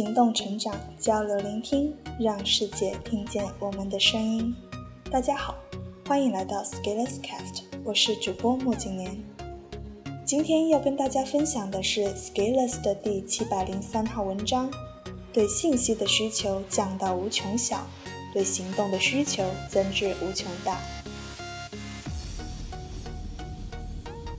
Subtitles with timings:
[0.00, 4.56] 行动成长，交流聆听，让世界听见我们的声音。
[5.10, 5.54] 大家好，
[6.08, 9.14] 欢迎来到 Scaleless Cast，我是主播莫景年。
[10.24, 14.70] 今天要跟大家分享的是 Scaleless 的第七百零三号文章：
[15.34, 17.86] 对信息的需求降到无穷小，
[18.32, 20.80] 对行动的需求增至无穷大。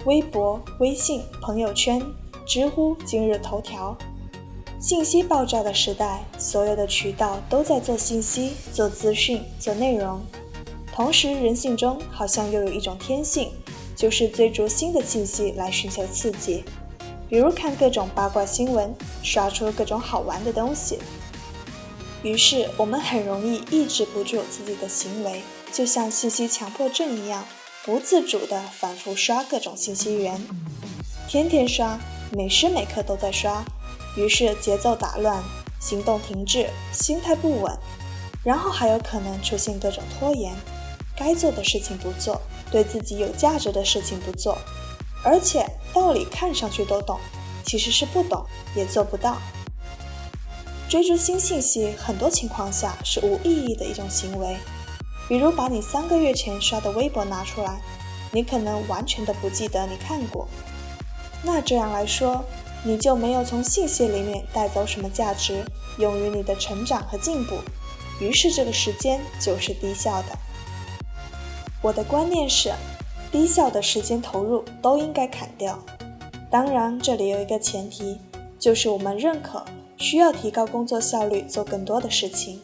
[0.08, 2.02] 微博、微信、朋友圈、
[2.48, 3.96] 知乎、今日头条。
[4.82, 10.20] 信息爆炸的时代，所有的渠道都在做信息、做资讯、做内容。
[10.92, 13.52] 同时，人性中好像又有一种天性，
[13.96, 16.64] 就是追逐新的信息来寻求刺激。
[17.30, 20.98] 比如看各种八卦新闻，刷出各种好玩的东西。
[22.24, 27.46] 于是，我们很容易抑制不住自己的行为，就像信息强迫症一样，
[27.86, 30.44] 不自主地反复刷各种信息源，
[31.28, 32.00] 天天刷，
[32.32, 33.64] 每时每刻都在刷。
[34.16, 35.42] 于是节奏打乱，
[35.80, 37.78] 行动停滞，心态不稳，
[38.44, 40.54] 然后还有可能出现各种拖延，
[41.16, 44.58] 该做的事情不做，对自己有价值的事情不做，
[45.24, 47.18] 而且道理看上去都懂，
[47.66, 48.46] 其实是不懂，
[48.76, 49.38] 也做不到。
[50.90, 54.58] 追逐新信息，很多情况下是无意义的一种行为，
[55.30, 57.82] 比如把你三个月前刷的微博拿出来，
[58.34, 60.46] 你可能完全的不记得你看过，
[61.44, 62.44] 那这样来说。
[62.84, 65.64] 你就没有从信息里面带走什么价值，
[66.00, 67.56] 用于你的成长和进步，
[68.20, 70.38] 于是这个时间就是低效的。
[71.82, 72.72] 我的观念是，
[73.32, 75.78] 低效的时间投入都应该砍掉。
[76.50, 78.20] 当然，这里有一个前提，
[78.60, 79.64] 就是我们认可
[79.98, 82.60] 需要提高工作效率，做更多的事情。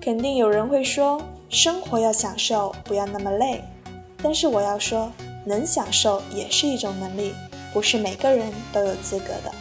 [0.00, 3.62] 肯定有人会说，生活要享受，不要那么累。
[4.22, 5.10] 但是我要说，
[5.44, 7.34] 能享受也是一种能力。
[7.72, 9.52] 不是每个人都有资格的，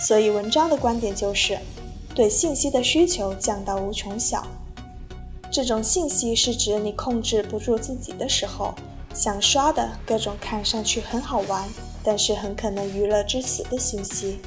[0.00, 1.58] 所以文章的观点就是，
[2.14, 4.46] 对信息的需求降到无穷小。
[5.50, 8.74] 这种信息是指你控制不住自己的时候，
[9.14, 11.68] 想刷的各种看上去很好玩，
[12.02, 14.38] 但是很可能娱乐至死的信息。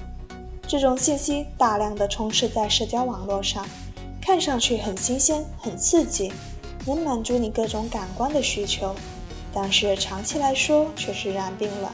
[0.68, 3.66] 这种信息大量的充斥在社交网络上，
[4.22, 6.32] 看上去很新鲜、很刺激，
[6.86, 8.96] 能满足你各种感官的需求，
[9.54, 11.92] 但是长期来说却是然并卵。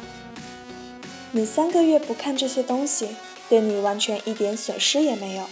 [1.31, 3.09] 你三个月不看这些东西，
[3.49, 5.43] 对你完全一点损失也没有，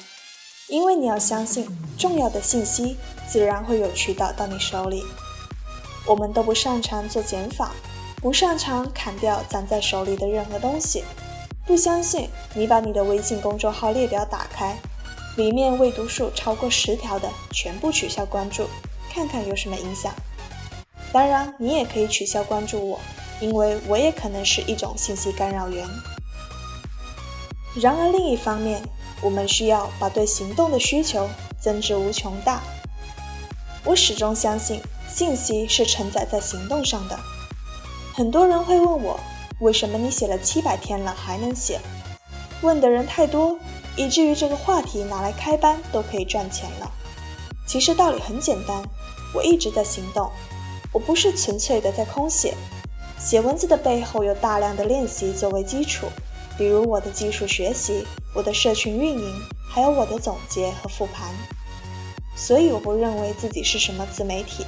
[0.69, 2.95] 因为你要相信，重要的信息
[3.27, 5.03] 自然会有渠道到你手里。
[6.07, 7.71] 我们都不擅长做减法，
[8.21, 11.03] 不擅长砍掉攒在手里的任何东西。
[11.67, 14.77] 不相信，你把你的微信公众号列表打开，
[15.35, 18.65] 里面未读数超过十条的全部取消关注，
[19.11, 20.13] 看看有什么影响。
[21.11, 22.99] 当然，你也可以取消关注我。
[23.41, 25.87] 因为我也可能是一种信息干扰源。
[27.75, 28.81] 然而另一方面，
[29.21, 31.27] 我们需要把对行动的需求
[31.59, 32.61] 增至无穷大。
[33.83, 37.19] 我始终相信，信息是承载在行动上的。
[38.13, 39.19] 很多人会问我，
[39.59, 41.79] 为什么你写了七百天了还能写？
[42.61, 43.59] 问的人太多，
[43.97, 46.89] 以至于这个话题拿来开班都可以赚钱了。
[47.67, 48.81] 其实道理很简单，
[49.33, 50.31] 我一直在行动，
[50.93, 52.55] 我不是纯粹的在空写。
[53.17, 56.07] 写文字的背后有大量的练习作为基础，
[56.57, 59.33] 比如我的技术学习、我的社群运营，
[59.69, 61.33] 还有我的总结和复盘。
[62.35, 64.65] 所以我不认为自己是什么自媒体。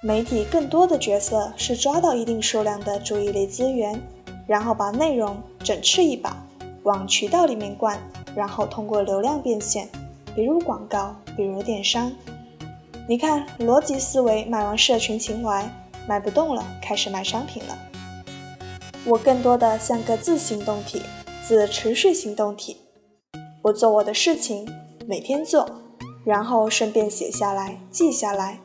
[0.00, 4.00] 媒体更多的角色是抓到一定数量的注意力资源，
[4.46, 6.36] 然后把内容整吃一把，
[6.84, 7.98] 往渠道里面灌，
[8.34, 9.88] 然后通过流量变现，
[10.36, 12.12] 比如广告，比如电商。
[13.08, 15.68] 你看，逻辑思维卖完社群情怀。
[16.08, 17.78] 卖不动了，开始卖商品了。
[19.04, 21.02] 我更多的像个自行动体，
[21.46, 22.78] 自持续行动体。
[23.62, 24.66] 我做我的事情，
[25.06, 25.68] 每天做，
[26.24, 28.60] 然后顺便写下来，记下来。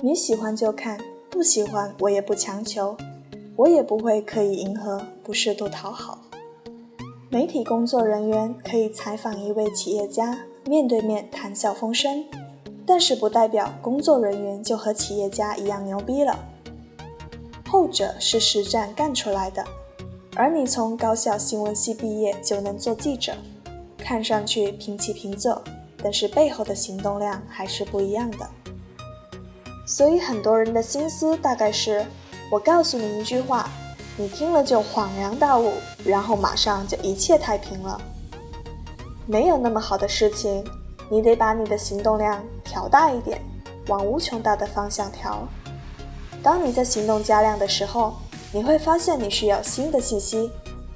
[0.00, 0.98] 你喜欢就看，
[1.28, 2.96] 不喜欢我也不强求，
[3.56, 6.22] 我也不会刻意迎合，不试图讨好。
[7.28, 12.24] 媒体工作人员可以采访一位企业家，面对面谈笑风生。
[12.90, 16.36] 但是不代表工作人员就和企业家一样牛逼了，
[17.68, 19.64] 后者是实战干出来的，
[20.34, 23.32] 而你从高校新闻系毕业就能做记者，
[23.96, 25.62] 看上去平起平坐，
[26.02, 28.50] 但是背后的行动量还是不一样的。
[29.86, 32.04] 所以很多人的心思大概是：
[32.50, 33.70] 我告诉你一句话，
[34.16, 38.00] 你听了就恍然大悟，然后马上就一切太平了。
[39.26, 40.64] 没有那么好的事情。
[41.10, 43.42] 你得把你的行动量调大一点，
[43.88, 45.46] 往无穷大的方向调。
[46.40, 48.14] 当你在行动加量的时候，
[48.52, 50.48] 你会发现你需要新的信息，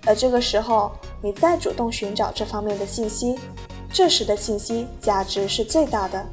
[0.07, 3.37] 而这个时候你再主动寻找这方面的信息，
[3.93, 6.25] 这时的信息价值是最大的。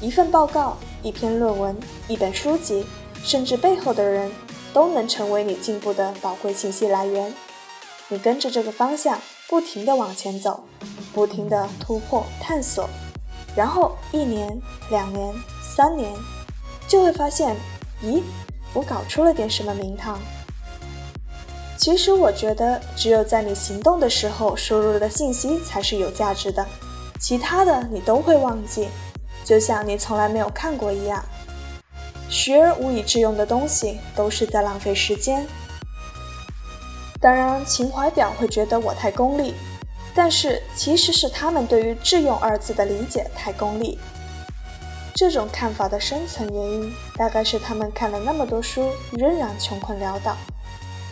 [0.00, 1.76] 一份报告、一篇论文、
[2.06, 2.86] 一本书籍，
[3.24, 4.30] 甚至背后的人，
[4.72, 7.34] 都能成为你进步的宝贵信息来源。
[8.08, 9.18] 你跟着这个方向
[9.48, 10.60] 不停地往前走，
[11.12, 12.88] 不停地突破探索，
[13.56, 14.60] 然后一年、
[14.90, 16.14] 两年、三年，
[16.86, 17.56] 就会发现，
[18.02, 18.22] 咦，
[18.74, 20.20] 我搞出了点什么名堂。
[21.78, 26.66] 其实我觉得，只有在你行动的时候输入的信息才是有价值的，
[27.18, 28.88] 其他的你都会忘记。
[29.44, 31.24] 就像你从来没有看过一样，
[32.28, 35.46] 学而无以致用的东西都是在浪费时间。
[37.20, 39.54] 当然，情怀表会觉得我太功利，
[40.16, 43.98] 但是其实是他们对于“智用”二字的理解太功利。
[45.14, 50.34] 这种看法的深层原因，大概是他们看了那么多书，仍然穷困潦倒，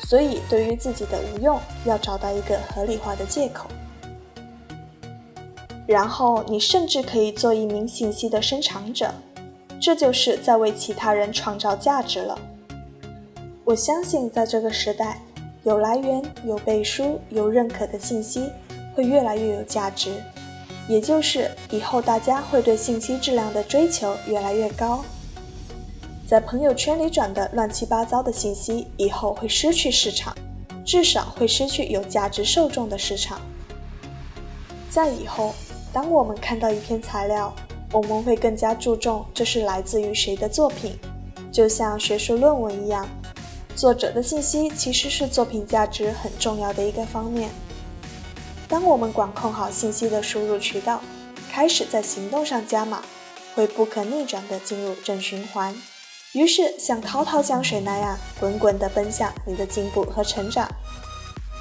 [0.06, 3.69] 所以对于自己的无用，要找到一个合理化的借口。
[5.87, 9.12] 然后你甚至可以做一名信息的生产者，
[9.79, 12.39] 这就是在为其他人创造价值了。
[13.65, 15.21] 我相信，在这个时代，
[15.62, 18.51] 有来源、有背书、有认可的信息
[18.94, 20.23] 会越来越有价值，
[20.88, 25.05] 也就是以后大家会对信息质量的追求越来越高。
[26.26, 30.35] 在朋友圈里转的乱七八糟的信息，以后会失去市场，
[30.85, 33.41] 至少会失去有价值受众的市场。
[34.88, 35.55] 在以后。
[35.93, 37.55] 当我们看到一篇材料，
[37.93, 40.99] 我们会更加注重这是来自于谁的作品，
[41.52, 43.08] 就像学术论文一样，
[43.76, 47.49] 作者的信息其实是作品价值很重要的一个方面。
[48.75, 51.00] 当我们管控好信息的输入渠道，
[51.49, 53.00] 开始在行动上加码，
[53.55, 55.73] 会不可逆转地进入正循环，
[56.32, 60.69] 于是像滔滔江水那样滚滚地奔向你的进步和成长。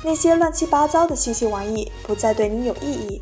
[0.04, 3.21] 那些乱七八糟的信息玩意不再对你有意义。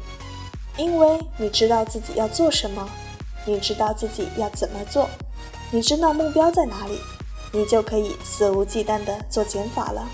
[0.78, 2.88] 因为你知道自己要做什么，
[3.46, 5.10] 你知道自己要怎么做，
[5.70, 6.98] 你知道目标在哪里，
[7.52, 10.08] 你就可以肆无忌惮地做减法了。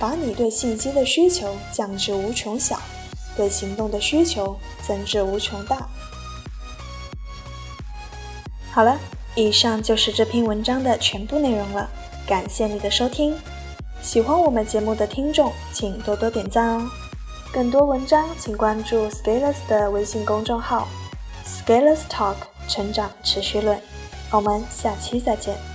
[0.00, 2.80] 把你对信息的需求降至无穷小，
[3.36, 5.86] 对行动的需求增至无穷大。
[8.72, 8.98] 好了，
[9.34, 11.90] 以上就是这篇文章的全部内容了，
[12.26, 13.36] 感谢你的收听。
[14.00, 16.90] 喜欢我们节目的听众，请多多点赞哦。
[17.52, 20.88] 更多文章，请关注 Scalers 的微信公众号
[21.44, 22.36] “Scalers Talk
[22.66, 23.78] 成长持续论”。
[24.32, 25.69] 我们下期再见。